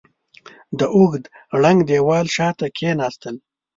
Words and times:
د 0.79 0.81
اوږده 0.95 1.29
ړنګ 1.61 1.79
دېوال 1.89 2.25
شاته 2.35 2.67
کېناستل. 2.77 3.35